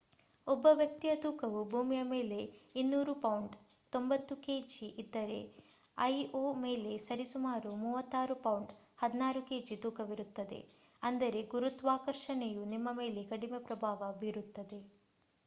[0.47, 2.37] ಒಬ್ಬ ವ್ಯಕ್ತಿಯ ತೂಕವು ಭೂಮಿಯ ಮೇಲೆ
[2.75, 3.51] 200 ಪೌಂಡ್
[3.93, 5.37] 90ಕೆಜಿ ಇದ್ದರೆ
[5.97, 8.71] ಐಒ ಮೇಲೆ ಸರಿ ಸುಮಾರು 36 ಪೌಂಡ್
[9.03, 10.59] 16ಕೆಜಿ ತೂಕವಿರುತ್ತಾನೆ.
[11.03, 14.81] ಅಂದರೆ ಗುರುತ್ವಾಕರ್ಷಣೆಯು ನಿಮ್ಮ ಮೇಲೆ ಕಡಿಮೆ ಪ್ರಭಾವ ಬೀರುತ್ತದೆ